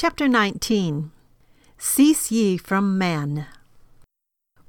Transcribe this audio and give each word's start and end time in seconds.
Chapter 0.00 0.28
19 0.28 1.10
Cease 1.76 2.30
ye 2.30 2.56
from 2.56 2.98
man. 2.98 3.46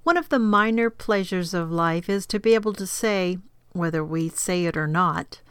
One 0.02 0.18
of 0.18 0.30
the 0.30 0.40
minor 0.40 0.90
pleasures 0.90 1.54
of 1.54 1.72
life 1.72 2.10
is 2.10 2.26
to 2.26 2.40
be 2.40 2.56
able 2.56 2.74
to 2.74 2.88
say, 2.88 3.38
whether 3.72 4.04
we 4.04 4.30
say 4.30 4.66
it 4.66 4.76
or 4.76 4.88
not, 4.88 5.42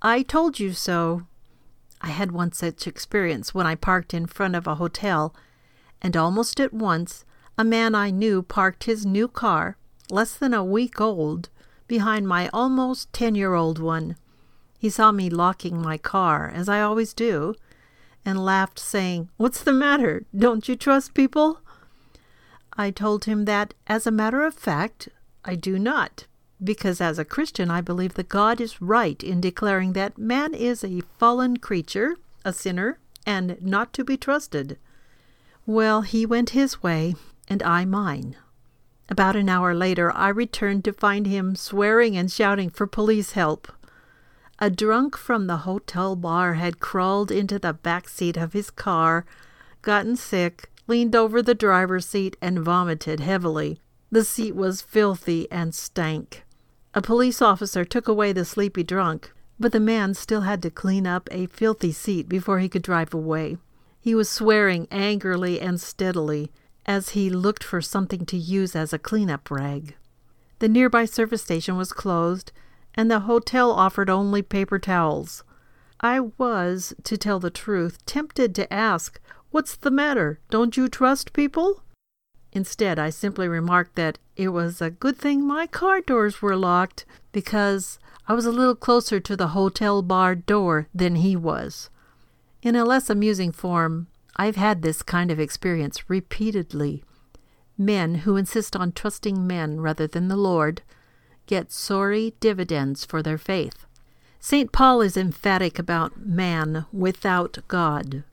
I 0.00 0.22
told 0.22 0.60
you 0.60 0.72
so. 0.72 1.26
I 2.00 2.10
had 2.10 2.30
one 2.30 2.52
such 2.52 2.86
experience 2.86 3.52
when 3.52 3.66
I 3.66 3.74
parked 3.74 4.14
in 4.14 4.26
front 4.26 4.54
of 4.54 4.68
a 4.68 4.76
hotel, 4.76 5.34
and 6.00 6.16
almost 6.16 6.60
at 6.60 6.72
once 6.72 7.24
a 7.58 7.64
man 7.64 7.96
I 7.96 8.10
knew 8.12 8.40
parked 8.40 8.84
his 8.84 9.04
new 9.04 9.26
car, 9.26 9.76
less 10.10 10.36
than 10.36 10.54
a 10.54 10.62
week 10.62 11.00
old, 11.00 11.48
behind 11.88 12.28
my 12.28 12.48
almost 12.52 13.12
ten 13.12 13.34
year 13.34 13.54
old 13.54 13.80
one. 13.80 14.14
He 14.78 14.90
saw 14.90 15.10
me 15.10 15.28
locking 15.28 15.82
my 15.82 15.98
car, 15.98 16.52
as 16.54 16.68
I 16.68 16.80
always 16.80 17.12
do, 17.12 17.56
and 18.24 18.44
laughed, 18.44 18.78
saying, 18.78 19.28
What's 19.36 19.62
the 19.62 19.72
matter? 19.72 20.24
Don't 20.36 20.68
you 20.68 20.76
trust 20.76 21.14
people? 21.14 21.60
I 22.76 22.90
told 22.90 23.24
him 23.24 23.44
that, 23.44 23.74
as 23.86 24.06
a 24.06 24.10
matter 24.10 24.44
of 24.44 24.54
fact, 24.54 25.08
I 25.44 25.54
do 25.54 25.78
not, 25.78 26.26
because 26.62 27.00
as 27.00 27.18
a 27.18 27.24
Christian 27.24 27.70
I 27.70 27.80
believe 27.80 28.14
that 28.14 28.28
God 28.28 28.60
is 28.60 28.82
right 28.82 29.22
in 29.22 29.40
declaring 29.40 29.92
that 29.92 30.18
man 30.18 30.54
is 30.54 30.82
a 30.82 31.02
fallen 31.18 31.58
creature, 31.58 32.16
a 32.44 32.52
sinner, 32.52 32.98
and 33.26 33.56
not 33.60 33.92
to 33.94 34.04
be 34.04 34.16
trusted. 34.16 34.78
Well, 35.66 36.02
he 36.02 36.26
went 36.26 36.50
his 36.50 36.82
way, 36.82 37.14
and 37.48 37.62
I 37.62 37.84
mine. 37.84 38.36
About 39.08 39.36
an 39.36 39.48
hour 39.48 39.74
later, 39.74 40.10
I 40.12 40.28
returned 40.28 40.84
to 40.84 40.92
find 40.92 41.26
him 41.26 41.56
swearing 41.56 42.16
and 42.16 42.30
shouting 42.30 42.70
for 42.70 42.86
police 42.86 43.32
help. 43.32 43.70
A 44.64 44.70
drunk 44.70 45.18
from 45.18 45.46
the 45.46 45.58
hotel 45.68 46.16
bar 46.16 46.54
had 46.54 46.80
crawled 46.80 47.30
into 47.30 47.58
the 47.58 47.74
back 47.74 48.08
seat 48.08 48.38
of 48.38 48.54
his 48.54 48.70
car, 48.70 49.26
gotten 49.82 50.16
sick, 50.16 50.70
leaned 50.86 51.14
over 51.14 51.42
the 51.42 51.54
driver's 51.54 52.06
seat, 52.06 52.38
and 52.40 52.60
vomited 52.60 53.20
heavily. 53.20 53.78
The 54.10 54.24
seat 54.24 54.56
was 54.56 54.80
filthy 54.80 55.46
and 55.52 55.74
stank. 55.74 56.46
A 56.94 57.02
police 57.02 57.42
officer 57.42 57.84
took 57.84 58.08
away 58.08 58.32
the 58.32 58.46
sleepy 58.46 58.82
drunk, 58.82 59.34
but 59.60 59.72
the 59.72 59.80
man 59.80 60.14
still 60.14 60.40
had 60.40 60.62
to 60.62 60.70
clean 60.70 61.06
up 61.06 61.28
a 61.30 61.44
filthy 61.44 61.92
seat 61.92 62.26
before 62.26 62.58
he 62.58 62.70
could 62.70 62.80
drive 62.80 63.12
away. 63.12 63.58
He 64.00 64.14
was 64.14 64.30
swearing 64.30 64.88
angrily 64.90 65.60
and 65.60 65.78
steadily 65.78 66.50
as 66.86 67.10
he 67.10 67.28
looked 67.28 67.64
for 67.64 67.82
something 67.82 68.24
to 68.24 68.38
use 68.38 68.74
as 68.74 68.94
a 68.94 68.98
cleanup 68.98 69.50
rag. 69.50 69.94
The 70.60 70.70
nearby 70.70 71.04
service 71.04 71.42
station 71.42 71.76
was 71.76 71.92
closed, 71.92 72.50
and 72.94 73.10
the 73.10 73.20
hotel 73.20 73.70
offered 73.70 74.08
only 74.08 74.42
paper 74.42 74.78
towels. 74.78 75.44
I 76.00 76.20
was, 76.20 76.94
to 77.04 77.16
tell 77.16 77.40
the 77.40 77.50
truth, 77.50 78.04
tempted 78.06 78.54
to 78.54 78.72
ask, 78.72 79.20
What's 79.50 79.76
the 79.76 79.90
matter? 79.90 80.40
Don't 80.50 80.76
you 80.76 80.88
trust 80.88 81.32
people? 81.32 81.82
Instead, 82.52 82.98
I 82.98 83.10
simply 83.10 83.48
remarked 83.48 83.94
that 83.96 84.18
it 84.36 84.48
was 84.48 84.80
a 84.80 84.90
good 84.90 85.16
thing 85.16 85.46
my 85.46 85.66
car 85.66 86.00
doors 86.00 86.42
were 86.42 86.56
locked 86.56 87.04
because 87.32 87.98
I 88.26 88.34
was 88.34 88.46
a 88.46 88.52
little 88.52 88.74
closer 88.74 89.20
to 89.20 89.36
the 89.36 89.48
hotel 89.48 90.02
bar 90.02 90.34
door 90.34 90.88
than 90.94 91.16
he 91.16 91.36
was. 91.36 91.90
In 92.62 92.76
a 92.76 92.84
less 92.84 93.10
amusing 93.10 93.52
form, 93.52 94.06
I've 94.36 94.56
had 94.56 94.82
this 94.82 95.02
kind 95.02 95.30
of 95.30 95.38
experience 95.38 96.08
repeatedly. 96.08 97.04
Men 97.76 98.16
who 98.16 98.36
insist 98.36 98.74
on 98.74 98.92
trusting 98.92 99.46
men 99.46 99.80
rather 99.80 100.06
than 100.06 100.28
the 100.28 100.36
Lord 100.36 100.82
get 101.46 101.72
sorry 101.72 102.34
dividends 102.40 103.04
for 103.04 103.22
their 103.22 103.38
faith. 103.38 103.86
St. 104.40 104.72
Paul 104.72 105.00
is 105.00 105.16
emphatic 105.16 105.78
about 105.78 106.26
man 106.26 106.86
without 106.92 107.58
God. 107.68 108.24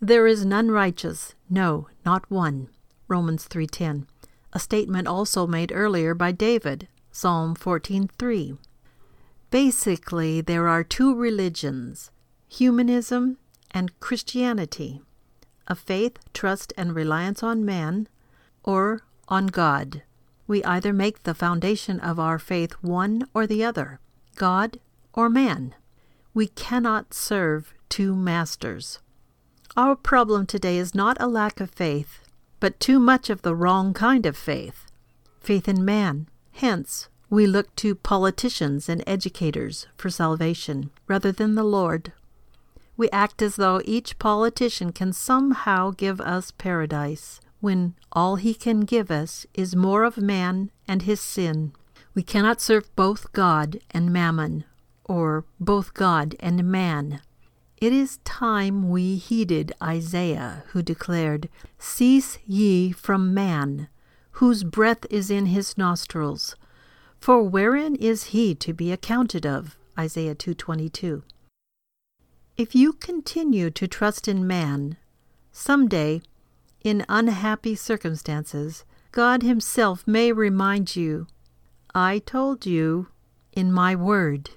There 0.00 0.26
is 0.26 0.44
none 0.44 0.70
righteous, 0.70 1.34
no, 1.48 1.88
not 2.04 2.30
one. 2.30 2.68
Romans 3.08 3.46
3:10. 3.46 4.06
A 4.52 4.60
statement 4.60 5.08
also 5.08 5.46
made 5.46 5.72
earlier 5.72 6.14
by 6.14 6.32
David, 6.32 6.88
Psalm 7.10 7.54
14:3. 7.54 8.58
Basically, 9.50 10.40
there 10.40 10.68
are 10.68 10.84
two 10.84 11.14
religions, 11.14 12.10
humanism 12.48 13.38
and 13.72 13.98
Christianity 14.00 15.02
a 15.70 15.74
faith, 15.76 16.18
trust, 16.34 16.72
and 16.76 16.94
reliance 16.94 17.42
on 17.44 17.64
man, 17.64 18.08
or 18.64 19.02
on 19.28 19.46
God. 19.46 20.02
We 20.50 20.64
either 20.64 20.92
make 20.92 21.22
the 21.22 21.32
foundation 21.32 22.00
of 22.00 22.18
our 22.18 22.36
faith 22.36 22.72
one 22.80 23.22
or 23.32 23.46
the 23.46 23.64
other, 23.64 24.00
God 24.34 24.80
or 25.12 25.30
man. 25.30 25.76
We 26.34 26.48
cannot 26.48 27.14
serve 27.14 27.72
two 27.88 28.16
masters. 28.16 28.98
Our 29.76 29.94
problem 29.94 30.46
today 30.46 30.76
is 30.76 30.92
not 30.92 31.16
a 31.20 31.28
lack 31.28 31.60
of 31.60 31.70
faith, 31.70 32.24
but 32.58 32.80
too 32.80 32.98
much 32.98 33.30
of 33.30 33.42
the 33.42 33.54
wrong 33.54 33.94
kind 33.94 34.26
of 34.26 34.36
faith 34.36 34.90
faith 35.38 35.68
in 35.68 35.84
man. 35.84 36.26
Hence, 36.54 37.08
we 37.30 37.46
look 37.46 37.72
to 37.76 37.94
politicians 37.94 38.88
and 38.88 39.04
educators 39.06 39.86
for 39.96 40.10
salvation 40.10 40.90
rather 41.06 41.30
than 41.30 41.54
the 41.54 41.62
Lord. 41.62 42.12
We 42.96 43.08
act 43.10 43.40
as 43.40 43.54
though 43.54 43.80
each 43.84 44.18
politician 44.18 44.90
can 44.90 45.12
somehow 45.12 45.92
give 45.92 46.20
us 46.20 46.50
paradise, 46.50 47.40
when 47.60 47.94
all 48.12 48.36
he 48.36 48.54
can 48.54 48.80
give 48.80 49.10
us 49.10 49.46
is 49.54 49.76
more 49.76 50.04
of 50.04 50.16
man 50.16 50.70
and 50.88 51.02
his 51.02 51.20
sin. 51.20 51.72
We 52.14 52.22
cannot 52.22 52.60
serve 52.60 52.94
both 52.96 53.32
God 53.32 53.80
and 53.90 54.12
mammon, 54.12 54.64
or 55.04 55.44
both 55.58 55.94
God 55.94 56.34
and 56.40 56.64
man. 56.64 57.20
It 57.76 57.92
is 57.92 58.18
time 58.24 58.90
we 58.90 59.16
heeded 59.16 59.72
Isaiah, 59.82 60.64
who 60.68 60.82
declared, 60.82 61.48
Cease 61.78 62.38
ye 62.46 62.92
from 62.92 63.32
man, 63.32 63.88
whose 64.32 64.64
breath 64.64 65.06
is 65.08 65.30
in 65.30 65.46
his 65.46 65.78
nostrils. 65.78 66.56
For 67.18 67.42
wherein 67.42 67.96
is 67.96 68.24
he 68.34 68.54
to 68.56 68.72
be 68.72 68.92
accounted 68.92 69.46
of? 69.46 69.76
Isaiah 69.98 70.34
222. 70.34 71.22
If 72.56 72.74
you 72.74 72.92
continue 72.92 73.70
to 73.70 73.88
trust 73.88 74.28
in 74.28 74.46
man, 74.46 74.96
some 75.52 75.88
day, 75.88 76.22
in 76.82 77.04
unhappy 77.08 77.74
circumstances, 77.74 78.84
God 79.12 79.42
Himself 79.42 80.06
may 80.06 80.32
remind 80.32 80.96
you, 80.96 81.26
I 81.94 82.20
told 82.20 82.66
you 82.66 83.08
in 83.52 83.72
my 83.72 83.94
word. 83.94 84.50